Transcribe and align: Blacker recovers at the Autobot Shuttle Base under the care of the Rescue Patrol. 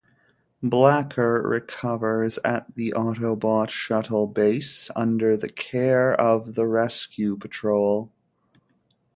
Blacker 0.63 1.43
recovers 1.43 2.39
at 2.43 2.73
the 2.73 2.91
Autobot 2.97 3.69
Shuttle 3.69 4.25
Base 4.25 4.89
under 4.95 5.37
the 5.37 5.47
care 5.47 6.11
of 6.19 6.55
the 6.55 6.65
Rescue 6.65 7.37
Patrol. 7.37 8.11